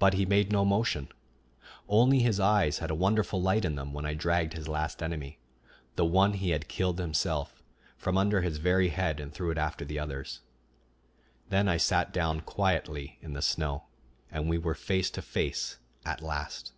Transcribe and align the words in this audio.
But 0.00 0.14
he 0.14 0.26
made 0.26 0.50
no 0.50 0.64
motion; 0.64 1.08
only 1.88 2.18
his 2.18 2.40
eyes 2.40 2.78
had 2.80 2.90
a 2.90 2.96
wonderful 2.96 3.40
light 3.40 3.64
in 3.64 3.76
them 3.76 3.92
when 3.92 4.04
I 4.04 4.12
dragged 4.12 4.54
his 4.54 4.66
last 4.66 5.00
enemy, 5.04 5.38
the 5.94 6.04
one 6.04 6.32
he 6.32 6.50
had 6.50 6.66
killed 6.66 6.98
himself, 6.98 7.62
from 7.96 8.18
under 8.18 8.40
his 8.42 8.56
very 8.58 8.88
head 8.88 9.20
and 9.20 9.32
threw 9.32 9.52
it 9.52 9.56
after 9.56 9.84
the 9.84 10.00
others. 10.00 10.40
Then 11.48 11.68
I 11.68 11.76
sat 11.76 12.12
down 12.12 12.40
quietly 12.40 13.20
in 13.22 13.34
the 13.34 13.40
snow, 13.40 13.84
and 14.32 14.48
we 14.48 14.58
were 14.58 14.74
face 14.74 15.10
to 15.12 15.22
face 15.22 15.78
at 16.04 16.20
last. 16.22 16.72